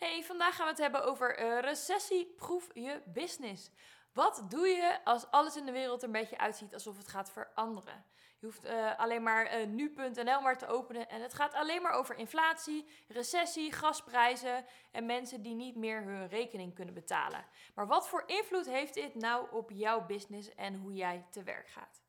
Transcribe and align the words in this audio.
Hey, 0.00 0.24
vandaag 0.24 0.54
gaan 0.56 0.64
we 0.64 0.70
het 0.70 0.80
hebben 0.80 1.04
over 1.04 1.40
uh, 1.40 1.58
recessieproef 1.58 2.68
je 2.74 3.02
business. 3.06 3.70
Wat 4.12 4.44
doe 4.48 4.66
je 4.66 5.04
als 5.04 5.30
alles 5.30 5.56
in 5.56 5.66
de 5.66 5.72
wereld 5.72 6.00
er 6.00 6.06
een 6.06 6.12
beetje 6.12 6.38
uitziet 6.38 6.74
alsof 6.74 6.96
het 6.96 7.08
gaat 7.08 7.30
veranderen? 7.30 8.04
Je 8.38 8.46
hoeft 8.46 8.64
uh, 8.64 8.98
alleen 8.98 9.22
maar 9.22 9.60
uh, 9.60 9.66
nu.nl 9.66 10.40
maar 10.40 10.58
te 10.58 10.66
openen 10.66 11.08
en 11.08 11.22
het 11.22 11.34
gaat 11.34 11.54
alleen 11.54 11.82
maar 11.82 11.92
over 11.92 12.16
inflatie, 12.16 12.86
recessie, 13.08 13.72
gasprijzen 13.72 14.64
en 14.90 15.06
mensen 15.06 15.42
die 15.42 15.54
niet 15.54 15.76
meer 15.76 16.02
hun 16.02 16.28
rekening 16.28 16.74
kunnen 16.74 16.94
betalen. 16.94 17.44
Maar 17.74 17.86
wat 17.86 18.08
voor 18.08 18.22
invloed 18.26 18.66
heeft 18.66 18.94
dit 18.94 19.14
nou 19.14 19.50
op 19.50 19.70
jouw 19.70 20.06
business 20.06 20.54
en 20.54 20.74
hoe 20.74 20.92
jij 20.92 21.26
te 21.30 21.42
werk 21.42 21.68
gaat? 21.68 22.02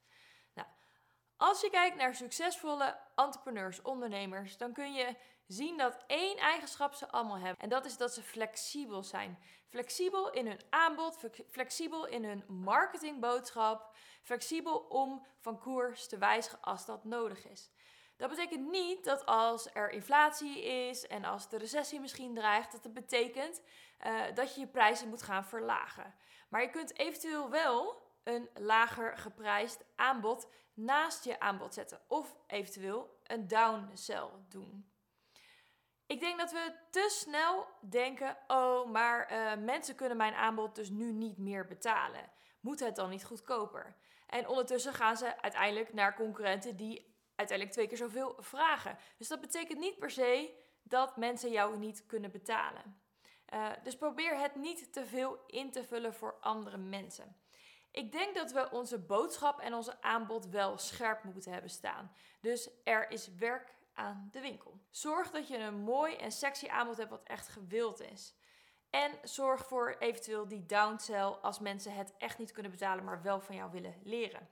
Nou, 0.54 0.68
als 1.38 1.62
je 1.62 1.70
kijkt 1.70 1.96
naar 1.96 2.16
succesvolle 2.16 3.00
entrepreneurs, 3.16 3.82
ondernemers, 3.82 4.58
dan 4.58 4.74
kun 4.74 4.94
je 4.94 5.16
zien 5.52 5.78
dat 5.78 6.04
één 6.08 6.38
eigenschap 6.38 6.94
ze 6.94 7.12
allemaal 7.12 7.38
hebben. 7.38 7.58
En 7.58 7.70
dat 7.70 7.86
is 7.86 7.98
dat 7.98 8.14
ze 8.14 8.22
flexibel 8.22 9.04
zijn. 9.04 9.40
Flexibel 9.68 10.32
in 10.32 10.48
hun 10.48 10.60
aanbod, 10.70 11.18
flexibel 11.50 12.08
in 12.08 12.24
hun 12.24 12.44
marketingboodschap, 12.48 13.96
flexibel 14.22 14.78
om 14.78 15.26
van 15.40 15.60
koers 15.60 16.08
te 16.08 16.18
wijzigen 16.18 16.62
als 16.62 16.86
dat 16.86 17.04
nodig 17.04 17.48
is. 17.48 17.72
Dat 18.18 18.30
betekent 18.30 18.70
niet 18.70 19.04
dat 19.04 19.26
als 19.26 19.70
er 19.74 19.90
inflatie 19.90 20.64
is 20.64 21.08
en 21.08 21.26
als 21.26 21.50
de 21.50 21.58
recessie 21.58 22.00
misschien 22.00 22.36
dreigt, 22.36 22.72
dat 22.72 22.84
het 22.84 22.94
betekent 22.94 23.62
uh, 24.06 24.22
dat 24.34 24.56
je 24.56 24.60
je 24.60 24.68
prijzen 24.68 25.10
moet 25.10 25.24
gaan 25.24 25.46
verlagen. 25.46 26.14
Maar 26.50 26.62
je 26.62 26.70
kunt 26.70 26.98
eventueel 26.98 27.50
wel 27.50 28.02
een 28.24 28.50
lager 28.54 29.18
geprijsd 29.18 29.84
aanbod 29.96 30.48
naast 30.74 31.24
je 31.24 31.40
aanbod 31.40 31.74
zetten. 31.74 32.02
Of 32.08 32.36
eventueel 32.48 33.20
een 33.24 33.48
downsell 33.48 34.30
doen. 34.50 34.91
Ik 36.12 36.20
denk 36.20 36.40
dat 36.40 36.52
we 36.52 36.74
te 36.90 37.08
snel 37.10 37.68
denken: 37.80 38.38
oh, 38.48 38.90
maar 38.90 39.32
uh, 39.32 39.64
mensen 39.64 39.96
kunnen 39.96 40.18
mijn 40.18 40.34
aanbod 40.34 40.76
dus 40.76 40.90
nu 40.90 41.12
niet 41.12 41.38
meer 41.38 41.66
betalen. 41.66 42.30
Moet 42.60 42.80
het 42.80 42.96
dan 42.96 43.10
niet 43.10 43.26
goedkoper? 43.26 43.96
En 44.28 44.48
ondertussen 44.48 44.94
gaan 44.94 45.18
ze 45.18 45.42
uiteindelijk 45.42 45.94
naar 45.94 46.16
concurrenten 46.16 46.76
die 46.76 47.16
uiteindelijk 47.36 47.78
twee 47.78 47.88
keer 47.88 47.98
zoveel 47.98 48.36
vragen. 48.40 48.98
Dus 49.18 49.28
dat 49.28 49.42
betekent 49.42 49.80
niet 49.80 50.00
per 50.00 50.12
se 50.12 50.58
dat 50.84 51.18
mensen 51.18 51.52
jou 51.52 51.78
niet 51.78 52.06
kunnen 52.06 52.32
betalen. 52.32 53.02
Uh, 53.54 53.70
dus 53.84 53.98
probeer 53.98 54.38
het 54.38 54.56
niet 54.56 54.94
te 54.94 55.06
veel 55.06 55.40
in 55.48 55.72
te 55.72 55.84
vullen 55.84 56.14
voor 56.14 56.38
andere 56.42 56.78
mensen. 56.78 57.36
Ik 57.92 58.12
denk 58.12 58.36
dat 58.36 58.52
we 58.52 58.70
onze 58.72 59.00
boodschap 59.00 59.60
en 59.60 59.74
onze 59.74 60.02
aanbod 60.02 60.48
wel 60.48 60.78
scherp 60.78 61.24
moeten 61.24 61.52
hebben 61.52 61.72
staan. 61.72 62.12
Dus 62.42 62.70
er 62.84 63.12
is 63.12 63.36
werk 63.36 63.80
aan 63.94 64.30
de 64.32 64.42
winkel. 64.42 64.80
Zorg 64.90 65.32
dat 65.32 65.48
je 65.48 65.58
een 65.58 65.80
mooi 65.80 66.16
en 66.16 66.32
sexy 66.32 66.68
aanbod 66.68 66.98
hebt 66.98 67.10
wat 67.10 67.24
echt 67.24 67.48
gewild 67.48 68.02
is. 68.02 68.36
En 68.90 69.12
zorg 69.24 69.68
voor 69.68 69.96
eventueel 70.00 70.48
die 70.48 70.66
downsell 70.66 71.38
als 71.42 71.60
mensen 71.60 71.96
het 71.96 72.14
echt 72.18 72.38
niet 72.38 72.52
kunnen 72.52 72.72
betalen, 72.72 73.04
maar 73.04 73.22
wel 73.22 73.40
van 73.40 73.56
jou 73.56 73.72
willen 73.72 74.00
leren. 74.04 74.50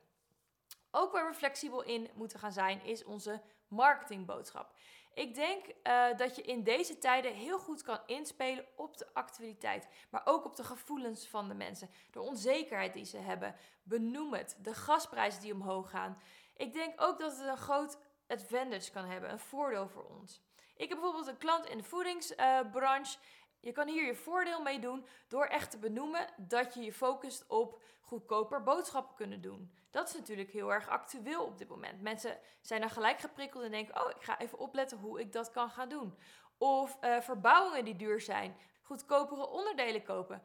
Ook 0.92 1.12
waar 1.12 1.28
we 1.28 1.34
flexibel 1.34 1.84
in 1.84 2.10
moeten 2.14 2.40
gaan 2.40 2.52
zijn, 2.52 2.84
is 2.84 3.04
onze 3.04 3.42
marketingboodschap. 3.68 4.74
Ik 5.14 5.36
denk 5.36 5.66
uh, 5.84 6.18
dat 6.18 6.36
je 6.36 6.42
in 6.42 6.64
deze 6.64 6.98
tijden 6.98 7.34
heel 7.34 7.60
goed 7.60 7.82
kan 7.82 8.00
inspelen 8.06 8.66
op 8.76 8.98
de 8.98 9.08
actualiteit, 9.14 9.88
maar 10.10 10.22
ook 10.26 10.46
op 10.46 10.56
de 10.56 10.64
gevoelens 10.64 11.28
van 11.28 11.48
de 11.48 11.54
mensen. 11.54 11.90
De 12.12 12.22
onzekerheid 12.22 12.94
die 12.94 13.06
ze 13.06 13.18
hebben. 13.18 13.56
Benoem 13.84 14.34
het. 14.34 14.58
De 14.62 14.74
gasprijzen 14.74 15.42
die 15.42 15.54
omhoog 15.54 15.90
gaan. 15.90 16.22
Ik 16.56 16.74
denk 16.74 17.02
ook 17.02 17.20
dat 17.20 17.38
het 17.38 17.48
een 17.48 17.58
groot 17.58 17.98
advantage 18.30 18.92
kan 18.92 19.06
hebben, 19.06 19.32
een 19.32 19.40
voordeel 19.40 19.88
voor 19.88 20.06
ons. 20.06 20.42
Ik 20.76 20.90
heb 20.90 20.98
bijvoorbeeld 20.98 21.28
een 21.28 21.38
klant 21.38 21.66
in 21.66 21.78
de 21.78 21.84
voedingsbranche. 21.84 23.18
je 23.60 23.72
kan 23.72 23.88
hier 23.88 24.06
je 24.06 24.16
voordeel 24.16 24.62
mee 24.62 24.80
doen 24.80 25.06
door 25.28 25.46
echt 25.46 25.72
te 25.72 25.78
benoemen 25.78 26.28
dat 26.38 26.74
je 26.74 26.82
je 26.82 26.94
focust 26.94 27.48
op 27.48 27.82
goedkoper 28.02 28.64
boodschappen 28.64 29.16
kunnen 29.16 29.42
doen. 29.42 29.74
Dat 29.92 30.08
is 30.08 30.16
natuurlijk 30.16 30.52
heel 30.52 30.74
erg 30.74 30.88
actueel 30.88 31.44
op 31.44 31.58
dit 31.58 31.68
moment. 31.68 32.02
Mensen 32.02 32.40
zijn 32.62 32.82
dan 32.82 32.90
gelijk 32.90 33.20
geprikkeld 33.20 33.64
en 33.64 33.72
denken: 33.72 34.04
Oh, 34.04 34.10
ik 34.10 34.24
ga 34.24 34.40
even 34.40 34.58
opletten 34.58 34.98
hoe 34.98 35.20
ik 35.20 35.32
dat 35.32 35.52
kan 35.52 35.70
gaan 35.70 35.90
doen. 35.90 36.18
Of 36.58 36.98
uh, 37.02 37.22
verbouwingen 37.22 37.86
die 37.86 37.96
duur 37.96 38.22
zijn, 38.22 38.58
goedkopere 38.82 39.48
onderdelen 39.48 40.04
kopen. 40.04 40.44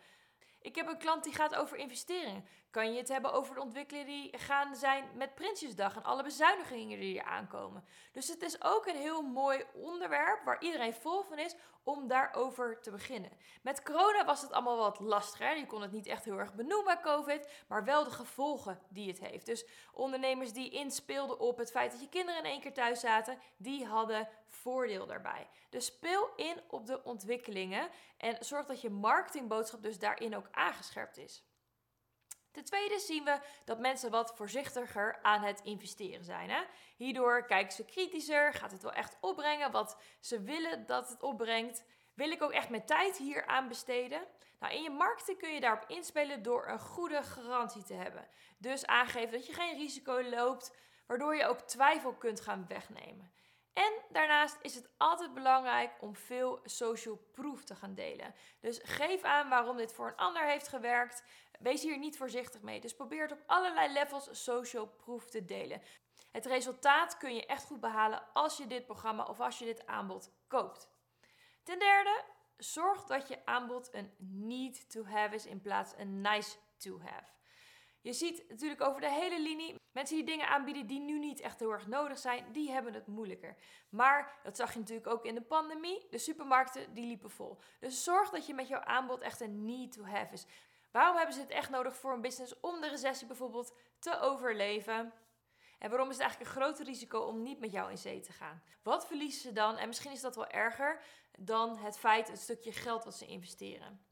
Ik 0.60 0.74
heb 0.74 0.88
een 0.88 0.98
klant 0.98 1.24
die 1.24 1.34
gaat 1.34 1.54
over 1.54 1.76
investeringen. 1.76 2.44
Kan 2.74 2.92
je 2.92 2.98
het 2.98 3.08
hebben 3.08 3.32
over 3.32 3.54
de 3.54 3.60
ontwikkelingen 3.60 4.06
die 4.06 4.38
gaan 4.38 4.76
zijn 4.76 5.04
met 5.14 5.34
Prinsjesdag 5.34 5.96
en 5.96 6.04
alle 6.04 6.22
bezuinigingen 6.22 6.98
die 6.98 7.18
er 7.18 7.24
aankomen. 7.24 7.84
Dus 8.12 8.28
het 8.28 8.42
is 8.42 8.62
ook 8.62 8.86
een 8.86 8.96
heel 8.96 9.22
mooi 9.22 9.64
onderwerp 9.74 10.44
waar 10.44 10.62
iedereen 10.62 10.94
vol 10.94 11.22
van 11.22 11.38
is 11.38 11.56
om 11.82 12.08
daarover 12.08 12.80
te 12.80 12.90
beginnen. 12.90 13.30
Met 13.62 13.82
corona 13.82 14.24
was 14.24 14.42
het 14.42 14.52
allemaal 14.52 14.76
wat 14.76 15.00
lastiger. 15.00 15.56
Je 15.56 15.66
kon 15.66 15.82
het 15.82 15.92
niet 15.92 16.06
echt 16.06 16.24
heel 16.24 16.38
erg 16.38 16.54
benoemen, 16.54 17.00
COVID, 17.00 17.48
maar 17.68 17.84
wel 17.84 18.04
de 18.04 18.10
gevolgen 18.10 18.80
die 18.88 19.08
het 19.08 19.20
heeft. 19.20 19.46
Dus 19.46 19.66
ondernemers 19.92 20.52
die 20.52 20.70
inspeelden 20.70 21.38
op 21.38 21.58
het 21.58 21.70
feit 21.70 21.90
dat 21.90 22.00
je 22.00 22.08
kinderen 22.08 22.40
in 22.40 22.50
één 22.50 22.60
keer 22.60 22.72
thuis 22.72 23.00
zaten, 23.00 23.38
die 23.56 23.86
hadden 23.86 24.28
voordeel 24.46 25.06
daarbij. 25.06 25.48
Dus 25.70 25.86
speel 25.86 26.28
in 26.36 26.62
op 26.68 26.86
de 26.86 27.04
ontwikkelingen 27.04 27.88
en 28.16 28.36
zorg 28.44 28.66
dat 28.66 28.80
je 28.80 28.90
marketingboodschap 28.90 29.82
dus 29.82 29.98
daarin 29.98 30.36
ook 30.36 30.48
aangescherpt 30.50 31.16
is. 31.16 31.44
Ten 32.54 32.64
tweede 32.64 32.98
zien 32.98 33.24
we 33.24 33.38
dat 33.64 33.78
mensen 33.78 34.10
wat 34.10 34.32
voorzichtiger 34.36 35.18
aan 35.22 35.42
het 35.42 35.60
investeren 35.64 36.24
zijn. 36.24 36.50
Hè? 36.50 36.62
Hierdoor 36.96 37.44
kijken 37.46 37.72
ze 37.72 37.84
kritischer, 37.84 38.52
gaat 38.52 38.70
het 38.70 38.82
wel 38.82 38.92
echt 38.92 39.16
opbrengen 39.20 39.70
wat 39.70 39.96
ze 40.20 40.42
willen 40.42 40.86
dat 40.86 41.08
het 41.08 41.22
opbrengt. 41.22 41.84
Wil 42.14 42.30
ik 42.30 42.42
ook 42.42 42.52
echt 42.52 42.68
mijn 42.68 42.86
tijd 42.86 43.16
hier 43.16 43.46
aan 43.46 43.68
besteden? 43.68 44.22
Nou, 44.58 44.74
in 44.74 44.82
je 44.82 44.90
marketing 44.90 45.38
kun 45.38 45.52
je 45.52 45.60
daarop 45.60 45.84
inspelen 45.88 46.42
door 46.42 46.68
een 46.68 46.80
goede 46.80 47.22
garantie 47.22 47.84
te 47.84 47.94
hebben. 47.94 48.28
Dus 48.58 48.86
aangeven 48.86 49.32
dat 49.32 49.46
je 49.46 49.52
geen 49.52 49.78
risico 49.78 50.22
loopt, 50.22 50.76
waardoor 51.06 51.36
je 51.36 51.46
ook 51.46 51.60
twijfel 51.60 52.14
kunt 52.14 52.40
gaan 52.40 52.64
wegnemen. 52.68 53.32
En 53.74 53.92
daarnaast 54.10 54.58
is 54.62 54.74
het 54.74 54.88
altijd 54.96 55.34
belangrijk 55.34 55.90
om 56.00 56.16
veel 56.16 56.60
social 56.64 57.16
proof 57.32 57.64
te 57.64 57.74
gaan 57.74 57.94
delen. 57.94 58.34
Dus 58.60 58.80
geef 58.82 59.22
aan 59.22 59.48
waarom 59.48 59.76
dit 59.76 59.92
voor 59.92 60.06
een 60.06 60.16
ander 60.16 60.44
heeft 60.46 60.68
gewerkt. 60.68 61.24
Wees 61.58 61.82
hier 61.82 61.98
niet 61.98 62.16
voorzichtig 62.16 62.62
mee. 62.62 62.80
Dus 62.80 62.94
probeer 62.94 63.22
het 63.22 63.32
op 63.32 63.42
allerlei 63.46 63.92
levels 63.92 64.44
social 64.44 64.86
proof 64.86 65.24
te 65.24 65.44
delen. 65.44 65.82
Het 66.32 66.46
resultaat 66.46 67.16
kun 67.16 67.34
je 67.34 67.46
echt 67.46 67.64
goed 67.64 67.80
behalen 67.80 68.22
als 68.32 68.56
je 68.56 68.66
dit 68.66 68.86
programma 68.86 69.24
of 69.24 69.40
als 69.40 69.58
je 69.58 69.64
dit 69.64 69.86
aanbod 69.86 70.30
koopt. 70.48 70.90
Ten 71.62 71.78
derde, 71.78 72.24
zorg 72.56 73.04
dat 73.04 73.28
je 73.28 73.46
aanbod 73.46 73.94
een 73.94 74.14
need 74.18 74.90
to 74.90 75.04
have 75.04 75.34
is 75.34 75.46
in 75.46 75.60
plaats 75.60 75.92
een 75.96 76.20
nice 76.20 76.56
to 76.76 77.00
have. 77.00 77.32
Je 78.00 78.12
ziet 78.12 78.48
natuurlijk 78.48 78.82
over 78.82 79.00
de 79.00 79.10
hele 79.10 79.40
linie 79.40 79.74
mensen 79.94 80.16
die 80.16 80.24
dingen 80.24 80.48
aanbieden 80.48 80.86
die 80.86 81.00
nu 81.00 81.18
niet 81.18 81.40
echt 81.40 81.60
heel 81.60 81.72
erg 81.72 81.86
nodig 81.86 82.18
zijn, 82.18 82.52
die 82.52 82.70
hebben 82.70 82.94
het 82.94 83.06
moeilijker. 83.06 83.56
Maar 83.88 84.40
dat 84.42 84.56
zag 84.56 84.72
je 84.72 84.78
natuurlijk 84.78 85.06
ook 85.06 85.24
in 85.24 85.34
de 85.34 85.42
pandemie. 85.42 86.06
De 86.10 86.18
supermarkten 86.18 86.94
die 86.94 87.06
liepen 87.06 87.30
vol. 87.30 87.58
Dus 87.80 88.04
zorg 88.04 88.30
dat 88.30 88.46
je 88.46 88.54
met 88.54 88.68
jouw 88.68 88.80
aanbod 88.80 89.20
echt 89.20 89.40
een 89.40 89.64
need 89.64 89.92
to 89.92 90.04
have 90.04 90.32
is. 90.32 90.46
Waarom 90.94 91.16
hebben 91.16 91.34
ze 91.34 91.40
het 91.40 91.50
echt 91.50 91.70
nodig 91.70 91.96
voor 91.96 92.12
een 92.12 92.20
business 92.20 92.60
om 92.60 92.80
de 92.80 92.88
recessie 92.88 93.26
bijvoorbeeld 93.26 93.74
te 93.98 94.20
overleven? 94.20 95.12
En 95.78 95.90
waarom 95.90 96.08
is 96.08 96.16
het 96.16 96.22
eigenlijk 96.24 96.50
een 96.50 96.62
groot 96.62 96.78
risico 96.78 97.18
om 97.18 97.42
niet 97.42 97.60
met 97.60 97.72
jou 97.72 97.90
in 97.90 97.98
zee 97.98 98.20
te 98.20 98.32
gaan? 98.32 98.62
Wat 98.82 99.06
verliezen 99.06 99.40
ze 99.40 99.52
dan? 99.52 99.76
En 99.76 99.86
misschien 99.86 100.12
is 100.12 100.20
dat 100.20 100.36
wel 100.36 100.46
erger 100.46 101.00
dan 101.38 101.76
het 101.76 101.98
feit, 101.98 102.28
het 102.28 102.40
stukje 102.40 102.72
geld 102.72 103.04
wat 103.04 103.14
ze 103.14 103.26
investeren. 103.26 104.06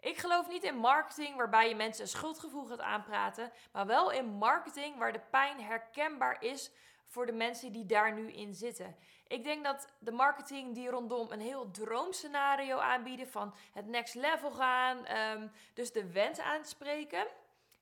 Ik 0.00 0.18
geloof 0.18 0.48
niet 0.48 0.64
in 0.64 0.76
marketing 0.76 1.36
waarbij 1.36 1.68
je 1.68 1.74
mensen 1.74 2.02
een 2.02 2.08
schuldgevoel 2.08 2.64
gaat 2.64 2.80
aanpraten, 2.80 3.52
maar 3.72 3.86
wel 3.86 4.10
in 4.10 4.26
marketing 4.26 4.98
waar 4.98 5.12
de 5.12 5.26
pijn 5.30 5.60
herkenbaar 5.60 6.42
is 6.42 6.70
voor 7.06 7.26
de 7.26 7.32
mensen 7.32 7.72
die 7.72 7.86
daar 7.86 8.12
nu 8.12 8.32
in 8.32 8.54
zitten. 8.54 8.96
Ik 9.28 9.44
denk 9.44 9.64
dat 9.64 9.92
de 9.98 10.12
marketing 10.12 10.74
die 10.74 10.88
rondom 10.88 11.30
een 11.30 11.40
heel 11.40 11.70
droomscenario 11.70 12.78
aanbieden 12.78 13.28
van 13.28 13.54
het 13.72 13.86
next 13.86 14.14
level 14.14 14.50
gaan, 14.50 15.16
um, 15.16 15.50
dus 15.74 15.92
de 15.92 16.12
wens 16.12 16.38
aanspreken, 16.38 17.26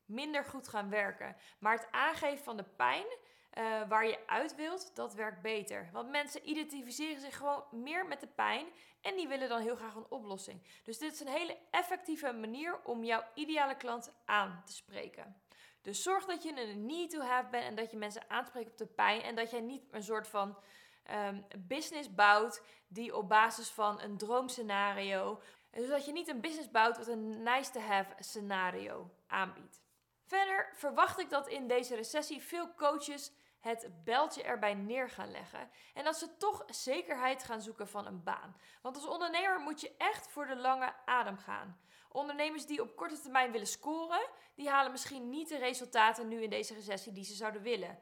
minder 0.06 0.44
goed 0.44 0.69
gaan 0.69 0.91
werken. 0.91 1.37
Maar 1.59 1.76
het 1.76 1.88
aangeven 1.91 2.44
van 2.44 2.56
de 2.56 2.65
pijn 2.76 3.06
uh, 3.59 3.88
waar 3.88 4.06
je 4.06 4.19
uit 4.26 4.55
wilt, 4.55 4.91
dat 4.94 5.15
werkt 5.15 5.43
beter. 5.43 5.88
Want 5.93 6.11
mensen 6.11 6.49
identificeren 6.49 7.21
zich 7.21 7.37
gewoon 7.37 7.65
meer 7.71 8.06
met 8.06 8.21
de 8.21 8.26
pijn 8.26 8.67
en 9.00 9.17
die 9.17 9.29
willen 9.29 9.49
dan 9.49 9.61
heel 9.61 9.76
graag 9.76 9.94
een 9.94 10.06
oplossing. 10.11 10.61
Dus 10.85 10.99
dit 10.99 11.12
is 11.12 11.21
een 11.21 11.29
hele 11.29 11.59
effectieve 11.71 12.32
manier 12.32 12.81
om 12.85 13.05
jouw 13.05 13.25
ideale 13.35 13.76
klant 13.76 14.12
aan 14.25 14.62
te 14.65 14.73
spreken. 14.73 15.37
Dus 15.85 16.03
zorg 16.03 16.25
dat 16.25 16.43
je 16.43 16.61
een 16.61 16.87
need 16.87 17.11
to 17.11 17.21
have 17.21 17.49
bent 17.51 17.65
en 17.65 17.75
dat 17.75 17.91
je 17.91 17.97
mensen 17.97 18.31
aanspreekt 18.31 18.71
op 18.71 18.79
de 18.79 18.87
pijn 18.87 19.23
en 19.23 19.35
dat 19.35 19.51
jij 19.51 19.61
niet 19.61 19.83
een 19.91 20.03
soort 20.03 20.29
van 20.29 20.59
um, 21.11 21.47
business 21.59 22.15
bouwt 22.15 22.63
die 22.89 23.17
op 23.17 23.29
basis 23.29 23.69
van 23.69 24.01
een 24.01 24.17
droomscenario, 24.17 25.41
dus 25.71 25.89
dat 25.89 26.05
je 26.05 26.13
niet 26.13 26.29
een 26.29 26.41
business 26.41 26.71
bouwt 26.71 26.97
wat 26.97 27.07
een 27.07 27.43
nice 27.43 27.71
to 27.71 27.81
have 27.81 28.15
scenario 28.19 29.11
aanbiedt. 29.27 29.83
Verder 30.27 30.71
verwacht 30.75 31.19
ik 31.19 31.31
dat 31.31 31.49
in 31.49 31.69
deze 31.69 31.95
recessie 31.95 32.43
veel 32.43 32.75
coaches 32.75 33.33
het 33.64 34.05
beltje 34.05 34.43
erbij 34.43 34.75
neer 34.75 35.11
gaan 35.11 35.31
leggen. 35.31 35.70
En 35.94 36.05
dat 36.05 36.16
ze 36.16 36.37
toch 36.37 36.64
zekerheid 36.66 37.44
gaan 37.44 37.62
zoeken 37.62 37.88
van 37.88 38.06
een 38.06 38.22
baan. 38.22 38.56
Want 38.82 38.96
als 38.96 39.06
ondernemer 39.06 39.61
moet 39.61 39.81
je 39.81 39.94
echt 39.99 40.28
voor 40.28 40.46
de 40.46 40.56
lange 40.56 40.93
adem 41.05 41.38
gaan. 41.38 41.78
Ondernemers 42.08 42.66
die 42.66 42.82
op 42.82 42.96
korte 42.96 43.20
termijn 43.20 43.52
willen 43.52 43.66
scoren, 43.66 44.26
die 44.55 44.69
halen 44.69 44.93
misschien 44.93 45.31
niet 45.31 45.49
de 45.49 45.58
resultaten 45.58 46.28
nu 46.28 46.43
in 46.43 46.50
deze 46.50 46.75
recessie 46.75 47.12
die 47.12 47.25
ze 47.25 47.34
zouden 47.34 47.62
willen. 47.62 47.99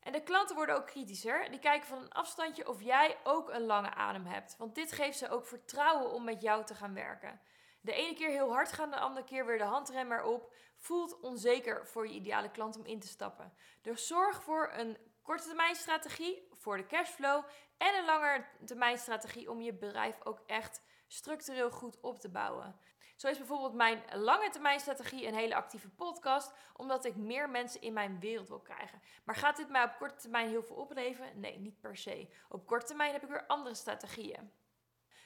En 0.00 0.12
de 0.12 0.22
klanten 0.22 0.56
worden 0.56 0.74
ook 0.74 0.86
kritischer. 0.86 1.50
Die 1.50 1.60
kijken 1.60 1.88
van 1.88 1.98
een 1.98 2.12
afstandje 2.12 2.68
of 2.68 2.82
jij 2.82 3.16
ook 3.24 3.50
een 3.50 3.66
lange 3.66 3.94
adem 3.94 4.26
hebt. 4.26 4.56
Want 4.58 4.74
dit 4.74 4.92
geeft 4.92 5.18
ze 5.18 5.28
ook 5.28 5.46
vertrouwen 5.46 6.12
om 6.12 6.24
met 6.24 6.42
jou 6.42 6.64
te 6.64 6.74
gaan 6.74 6.94
werken. 6.94 7.40
De 7.80 7.92
ene 7.92 8.14
keer 8.14 8.28
heel 8.28 8.52
hard 8.52 8.72
gaan, 8.72 8.90
de 8.90 8.98
andere 8.98 9.24
keer 9.24 9.46
weer 9.46 9.58
de 9.58 9.64
handrem 9.64 10.12
erop. 10.12 10.54
Voelt 10.82 11.20
onzeker 11.20 11.86
voor 11.86 12.06
je 12.08 12.14
ideale 12.14 12.50
klant 12.50 12.76
om 12.76 12.84
in 12.84 13.00
te 13.00 13.06
stappen. 13.06 13.52
Dus 13.82 14.06
zorg 14.06 14.42
voor 14.42 14.70
een 14.72 14.98
korte 15.22 15.46
termijn 15.46 15.74
strategie 15.74 16.48
voor 16.52 16.76
de 16.76 16.86
cashflow 16.86 17.44
en 17.78 17.94
een 17.94 18.04
lange 18.04 18.44
termijn 18.64 18.98
strategie 18.98 19.50
om 19.50 19.60
je 19.60 19.74
bedrijf 19.74 20.24
ook 20.24 20.42
echt 20.46 20.82
structureel 21.06 21.70
goed 21.70 22.00
op 22.00 22.18
te 22.18 22.28
bouwen. 22.28 22.78
Zo 23.16 23.28
is 23.28 23.38
bijvoorbeeld 23.38 23.74
mijn 23.74 24.02
lange 24.12 24.50
termijn 24.50 24.80
strategie 24.80 25.26
een 25.26 25.34
hele 25.34 25.54
actieve 25.54 25.88
podcast, 25.88 26.52
omdat 26.76 27.04
ik 27.04 27.16
meer 27.16 27.50
mensen 27.50 27.80
in 27.80 27.92
mijn 27.92 28.20
wereld 28.20 28.48
wil 28.48 28.60
krijgen. 28.60 29.02
Maar 29.24 29.36
gaat 29.36 29.56
dit 29.56 29.68
mij 29.68 29.84
op 29.84 29.96
korte 29.98 30.16
termijn 30.16 30.48
heel 30.48 30.62
veel 30.62 30.76
opleveren? 30.76 31.40
Nee, 31.40 31.58
niet 31.58 31.80
per 31.80 31.96
se. 31.96 32.34
Op 32.48 32.66
korte 32.66 32.86
termijn 32.86 33.12
heb 33.12 33.22
ik 33.22 33.28
weer 33.28 33.46
andere 33.46 33.74
strategieën. 33.74 34.52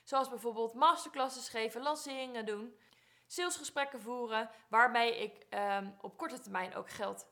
Zoals 0.04 0.28
bijvoorbeeld 0.28 0.74
masterclasses 0.74 1.48
geven, 1.48 1.82
lanceringen 1.82 2.46
doen, 2.46 2.76
salesgesprekken 3.26 4.00
voeren, 4.00 4.50
waarmee 4.68 5.22
ik 5.22 5.46
um, 5.50 5.96
op 6.00 6.16
korte 6.16 6.40
termijn 6.40 6.74
ook 6.74 6.90
geld 6.90 7.26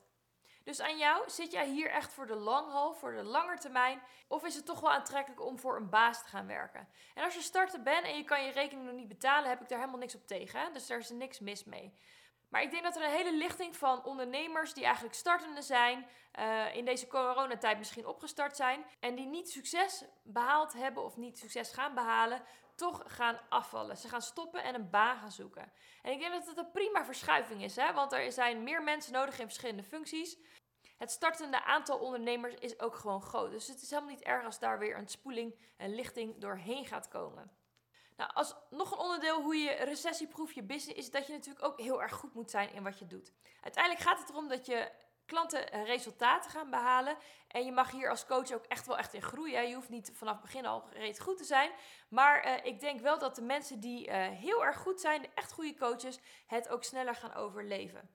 dus 0.65 0.81
aan 0.81 0.97
jou, 0.97 1.29
zit 1.29 1.51
jij 1.51 1.67
hier 1.67 1.89
echt 1.89 2.13
voor 2.13 2.27
de 2.27 2.35
long 2.35 2.71
haul, 2.71 2.93
voor 2.93 3.15
de 3.15 3.23
lange 3.23 3.57
termijn? 3.57 4.01
Of 4.27 4.45
is 4.45 4.55
het 4.55 4.65
toch 4.65 4.79
wel 4.79 4.91
aantrekkelijk 4.91 5.45
om 5.45 5.59
voor 5.59 5.75
een 5.75 5.89
baas 5.89 6.23
te 6.23 6.29
gaan 6.29 6.47
werken? 6.47 6.87
En 7.13 7.23
als 7.23 7.33
je 7.33 7.41
starter 7.41 7.81
bent 7.81 8.05
en 8.05 8.17
je 8.17 8.23
kan 8.23 8.43
je 8.43 8.51
rekening 8.51 8.85
nog 8.85 8.95
niet 8.95 9.07
betalen, 9.07 9.49
heb 9.49 9.61
ik 9.61 9.69
daar 9.69 9.79
helemaal 9.79 9.99
niks 9.99 10.15
op 10.15 10.27
tegen. 10.27 10.73
Dus 10.73 10.87
daar 10.87 10.97
is 10.97 11.09
niks 11.09 11.39
mis 11.39 11.63
mee. 11.63 11.97
Maar 12.49 12.61
ik 12.61 12.71
denk 12.71 12.83
dat 12.83 12.95
er 12.95 13.03
een 13.03 13.09
hele 13.09 13.37
lichting 13.37 13.75
van 13.75 14.03
ondernemers 14.03 14.73
die 14.73 14.83
eigenlijk 14.83 15.15
startende 15.15 15.61
zijn, 15.61 16.07
uh, 16.39 16.75
in 16.75 16.85
deze 16.85 17.07
coronatijd 17.07 17.77
misschien 17.77 18.07
opgestart 18.07 18.55
zijn 18.55 18.85
en 18.99 19.15
die 19.15 19.25
niet 19.25 19.49
succes 19.49 20.03
behaald 20.23 20.73
hebben 20.73 21.03
of 21.03 21.17
niet 21.17 21.37
succes 21.37 21.71
gaan 21.71 21.93
behalen, 21.93 22.41
toch 22.75 23.03
gaan 23.05 23.39
afvallen. 23.49 23.97
Ze 23.97 24.09
gaan 24.09 24.21
stoppen 24.21 24.63
en 24.63 24.75
een 24.75 24.89
baan 24.89 25.17
gaan 25.17 25.31
zoeken. 25.31 25.71
En 26.01 26.11
ik 26.11 26.19
denk 26.19 26.33
dat 26.33 26.47
het 26.47 26.57
een 26.57 26.71
prima 26.71 27.05
verschuiving 27.05 27.63
is, 27.63 27.75
hè? 27.75 27.93
want 27.93 28.13
er 28.13 28.31
zijn 28.31 28.63
meer 28.63 28.83
mensen 28.83 29.13
nodig 29.13 29.39
in 29.39 29.45
verschillende 29.45 29.83
functies. 29.83 30.37
Het 30.97 31.11
startende 31.11 31.63
aantal 31.63 31.99
ondernemers 31.99 32.53
is 32.53 32.79
ook 32.79 32.95
gewoon 32.95 33.21
groot. 33.21 33.51
Dus 33.51 33.67
het 33.67 33.81
is 33.81 33.89
helemaal 33.89 34.11
niet 34.11 34.23
erg 34.23 34.45
als 34.45 34.59
daar 34.59 34.79
weer 34.79 34.97
een 34.97 35.07
spoeling 35.07 35.55
en 35.77 35.95
lichting 35.95 36.41
doorheen 36.41 36.85
gaat 36.85 37.07
komen. 37.07 37.51
Nou, 38.17 38.31
als 38.33 38.55
nog 38.69 38.91
een 38.91 38.97
onderdeel 38.97 39.41
hoe 39.41 39.55
je 39.55 39.71
recessieproef 39.71 40.51
je 40.51 40.63
business 40.63 40.99
is 40.99 41.11
dat 41.11 41.27
je 41.27 41.33
natuurlijk 41.33 41.65
ook 41.65 41.79
heel 41.79 42.01
erg 42.01 42.13
goed 42.13 42.33
moet 42.33 42.49
zijn 42.49 42.73
in 42.73 42.83
wat 42.83 42.99
je 42.99 43.07
doet. 43.07 43.31
Uiteindelijk 43.61 44.03
gaat 44.03 44.19
het 44.19 44.29
erom 44.29 44.47
dat 44.47 44.65
je 44.65 44.91
klanten 45.25 45.85
resultaten 45.85 46.51
gaan 46.51 46.69
behalen. 46.69 47.17
En 47.47 47.65
je 47.65 47.71
mag 47.71 47.91
hier 47.91 48.09
als 48.09 48.25
coach 48.25 48.51
ook 48.51 48.65
echt 48.65 48.87
wel 48.87 48.97
echt 48.97 49.13
in 49.13 49.21
groeien. 49.21 49.67
Je 49.67 49.75
hoeft 49.75 49.89
niet 49.89 50.11
vanaf 50.13 50.33
het 50.33 50.41
begin 50.41 50.65
al 50.65 50.83
reeds 50.93 51.19
goed 51.19 51.37
te 51.37 51.43
zijn. 51.43 51.71
Maar 52.09 52.45
uh, 52.45 52.65
ik 52.65 52.79
denk 52.79 53.01
wel 53.01 53.19
dat 53.19 53.35
de 53.35 53.41
mensen 53.41 53.79
die 53.79 54.07
uh, 54.07 54.13
heel 54.29 54.65
erg 54.65 54.77
goed 54.77 55.01
zijn, 55.01 55.21
de 55.21 55.29
echt 55.35 55.51
goede 55.51 55.75
coaches, 55.75 56.19
het 56.47 56.69
ook 56.69 56.83
sneller 56.83 57.15
gaan 57.15 57.33
overleven. 57.33 58.09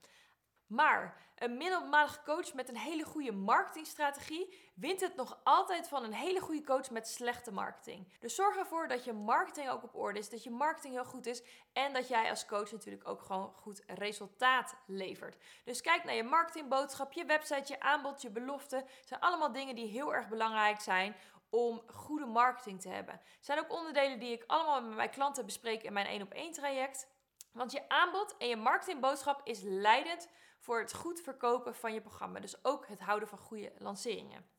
Maar 0.71 1.17
een 1.35 1.57
middelmatige 1.57 2.21
coach 2.23 2.53
met 2.53 2.69
een 2.69 2.77
hele 2.77 3.03
goede 3.03 3.31
marketingstrategie 3.31 4.71
wint 4.75 5.01
het 5.01 5.15
nog 5.15 5.39
altijd 5.43 5.87
van 5.87 6.03
een 6.03 6.13
hele 6.13 6.39
goede 6.39 6.63
coach 6.63 6.89
met 6.89 7.07
slechte 7.07 7.51
marketing. 7.51 8.07
Dus 8.19 8.35
zorg 8.35 8.57
ervoor 8.57 8.87
dat 8.87 9.03
je 9.03 9.13
marketing 9.13 9.69
ook 9.69 9.83
op 9.83 9.95
orde 9.95 10.19
is, 10.19 10.29
dat 10.29 10.43
je 10.43 10.49
marketing 10.49 10.93
heel 10.93 11.05
goed 11.05 11.25
is 11.25 11.43
en 11.73 11.93
dat 11.93 12.07
jij 12.07 12.29
als 12.29 12.45
coach 12.45 12.71
natuurlijk 12.71 13.07
ook 13.07 13.21
gewoon 13.21 13.53
goed 13.53 13.83
resultaat 13.87 14.75
levert. 14.87 15.37
Dus 15.63 15.81
kijk 15.81 16.03
naar 16.03 16.15
je 16.15 16.23
marketingboodschap, 16.23 17.13
je 17.13 17.25
website, 17.25 17.73
je 17.73 17.79
aanbod, 17.79 18.21
je 18.21 18.29
belofte. 18.29 18.75
Het 18.75 19.07
zijn 19.07 19.19
allemaal 19.19 19.51
dingen 19.51 19.75
die 19.75 19.87
heel 19.87 20.13
erg 20.13 20.27
belangrijk 20.27 20.79
zijn 20.79 21.15
om 21.49 21.81
goede 21.87 22.25
marketing 22.25 22.81
te 22.81 22.89
hebben. 22.89 23.13
Het 23.13 23.45
zijn 23.45 23.59
ook 23.59 23.71
onderdelen 23.71 24.19
die 24.19 24.31
ik 24.31 24.43
allemaal 24.47 24.81
met 24.81 24.95
mijn 24.95 25.09
klanten 25.09 25.45
bespreek 25.45 25.83
in 25.83 25.93
mijn 25.93 26.07
1 26.07 26.21
op 26.21 26.31
1 26.33 26.51
traject. 26.51 27.07
Want 27.51 27.71
je 27.71 27.89
aanbod 27.89 28.37
en 28.37 28.47
je 28.47 28.55
marketingboodschap 28.55 29.41
is 29.43 29.61
leidend 29.61 30.29
voor 30.61 30.79
het 30.79 30.93
goed 30.93 31.21
verkopen 31.21 31.75
van 31.75 31.93
je 31.93 32.01
programma. 32.01 32.39
Dus 32.39 32.65
ook 32.65 32.87
het 32.87 32.99
houden 32.99 33.27
van 33.27 33.37
goede 33.37 33.71
lanceringen. 33.77 34.49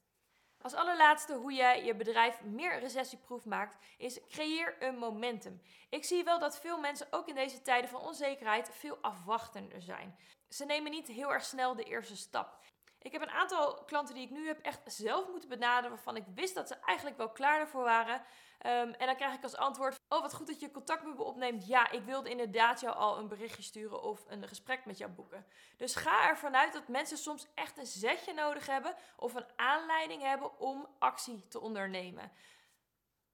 Als 0.61 0.75
allerlaatste 0.75 1.35
hoe 1.35 1.53
jij 1.53 1.85
je 1.85 1.95
bedrijf 1.95 2.43
meer 2.43 2.79
recessieproof 2.79 3.45
maakt, 3.45 3.77
is 3.99 4.21
creëer 4.29 4.83
een 4.83 4.99
momentum. 4.99 5.63
Ik 5.91 6.05
zie 6.05 6.25
wel 6.25 6.39
dat 6.39 6.61
veel 6.61 6.79
mensen 6.79 7.07
ook 7.11 7.29
in 7.29 7.35
deze 7.35 7.63
tijden 7.63 7.91
van 7.91 8.01
onzekerheid 8.01 8.71
veel 8.73 8.99
afwachtender 9.01 9.83
zijn. 9.83 10.17
Ze 10.49 10.65
nemen 10.65 10.91
niet 10.91 11.07
heel 11.07 11.33
erg 11.33 11.45
snel 11.45 11.75
de 11.75 11.85
eerste 11.85 12.17
stap. 12.17 12.59
Ik 13.03 13.13
heb 13.13 13.23
een 13.23 13.31
aantal 13.31 13.85
klanten 13.85 14.15
die 14.15 14.25
ik 14.25 14.31
nu 14.31 14.47
heb 14.47 14.59
echt 14.59 14.81
zelf 14.85 15.29
moeten 15.29 15.49
benaderen, 15.49 15.91
waarvan 15.91 16.17
ik 16.17 16.25
wist 16.35 16.55
dat 16.55 16.69
ze 16.69 16.75
eigenlijk 16.75 17.17
wel 17.19 17.31
klaar 17.31 17.61
ervoor 17.61 17.85
waren. 17.85 18.23
Ehm, 18.59 18.93
en 18.93 19.07
dan 19.07 19.17
krijg 19.17 19.35
ik 19.35 19.43
als 19.43 19.57
antwoord: 19.57 19.97
Oh, 20.09 20.21
wat 20.21 20.35
goed 20.35 20.47
dat 20.47 20.61
je 20.61 20.71
contact 20.71 21.05
met 21.05 21.17
me 21.17 21.23
opneemt. 21.23 21.67
Ja, 21.67 21.91
ik 21.91 22.03
wilde 22.03 22.31
inderdaad 22.31 22.81
jou 22.81 22.97
al 22.97 23.19
een 23.19 23.29
berichtje 23.29 23.63
sturen 23.63 24.03
of 24.03 24.25
een 24.29 24.49
gesprek 24.49 24.85
met 24.85 24.99
jou 24.99 25.11
boeken. 25.11 25.47
Dus 25.77 25.95
ga 25.95 26.29
ervan 26.29 26.57
uit 26.57 26.73
dat 26.73 26.89
mensen 26.89 27.19
soms 27.19 27.47
echt 27.55 27.79
een 27.79 27.87
zetje 27.87 28.33
nodig 28.33 28.67
hebben 28.67 28.95
of 29.17 29.35
een 29.35 29.47
aanleiding 29.57 30.23
hebben 30.23 30.59
om 30.59 30.87
actie 30.99 31.49
te 31.49 31.61
ondernemen. 31.61 32.33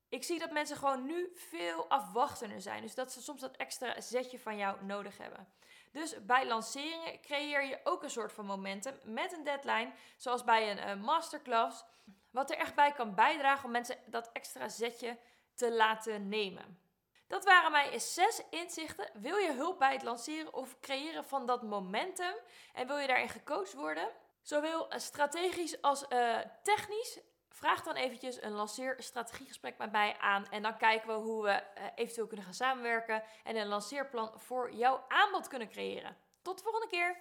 Ik 0.08 0.24
zie 0.24 0.38
dat 0.38 0.50
mensen 0.50 0.76
gewoon 0.76 1.06
nu 1.06 1.30
veel 1.34 1.88
afwachtender 1.88 2.60
zijn. 2.60 2.82
Dus 2.82 2.94
dat 2.94 3.12
ze 3.12 3.22
soms 3.22 3.40
dat 3.40 3.56
extra 3.56 4.00
zetje 4.00 4.38
van 4.38 4.56
jou 4.56 4.84
nodig 4.84 5.18
hebben. 5.18 5.48
Dus 5.92 6.24
bij 6.24 6.46
lanceringen 6.46 7.20
creëer 7.20 7.64
je 7.64 7.80
ook 7.84 8.02
een 8.02 8.10
soort 8.10 8.32
van 8.32 8.46
momentum 8.46 8.98
met 9.04 9.32
een 9.32 9.44
deadline, 9.44 9.92
zoals 10.16 10.44
bij 10.44 10.70
een 10.70 10.98
uh, 10.98 11.04
masterclass, 11.04 11.84
wat 12.30 12.50
er 12.50 12.56
echt 12.56 12.74
bij 12.74 12.92
kan 12.92 13.14
bijdragen 13.14 13.64
om 13.64 13.70
mensen 13.70 13.96
dat 14.06 14.30
extra 14.32 14.68
zetje 14.68 15.18
te 15.54 15.72
laten 15.72 16.28
nemen. 16.28 16.78
Dat 17.26 17.44
waren 17.44 17.72
mijn 17.72 18.00
zes 18.00 18.42
inzichten. 18.50 19.10
Wil 19.14 19.36
je 19.36 19.52
hulp 19.52 19.78
bij 19.78 19.92
het 19.92 20.02
lanceren 20.02 20.54
of 20.54 20.80
creëren 20.80 21.24
van 21.24 21.46
dat 21.46 21.62
momentum 21.62 22.34
en 22.72 22.86
wil 22.86 22.98
je 22.98 23.06
daarin 23.06 23.28
gecoacht 23.28 23.72
worden? 23.72 24.08
Zowel 24.42 24.86
strategisch 24.88 25.82
als 25.82 26.04
uh, 26.08 26.38
technisch 26.62 27.20
Vraag 27.58 27.82
dan 27.82 27.94
eventjes 27.94 28.42
een 28.42 28.52
lanceerstrategiegesprek 28.52 29.78
met 29.78 29.92
mij 29.92 30.16
aan. 30.18 30.46
En 30.50 30.62
dan 30.62 30.76
kijken 30.76 31.08
we 31.08 31.14
hoe 31.14 31.42
we 31.42 31.50
uh, 31.50 31.84
eventueel 31.94 32.26
kunnen 32.26 32.44
gaan 32.44 32.54
samenwerken. 32.54 33.22
En 33.44 33.56
een 33.56 33.66
lanceerplan 33.66 34.32
voor 34.34 34.72
jouw 34.72 35.04
aanbod 35.08 35.48
kunnen 35.48 35.68
creëren. 35.68 36.16
Tot 36.42 36.56
de 36.56 36.62
volgende 36.62 36.88
keer! 36.88 37.16